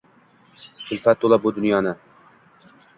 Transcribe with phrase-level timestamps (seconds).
[0.87, 1.95] Kulfat to’la bu dunyoni